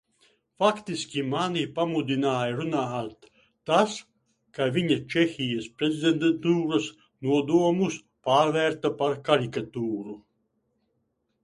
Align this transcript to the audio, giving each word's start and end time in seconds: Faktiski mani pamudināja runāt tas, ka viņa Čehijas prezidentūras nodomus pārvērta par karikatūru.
Faktiski 0.61 1.21
mani 1.33 1.65
pamudināja 1.75 2.55
runāt 2.61 3.29
tas, 3.71 3.99
ka 4.59 4.67
viņa 4.79 4.99
Čehijas 5.15 5.69
prezidentūras 5.83 6.89
nodomus 7.29 8.03
pārvērta 8.31 8.95
par 9.05 9.17
karikatūru. 9.31 10.19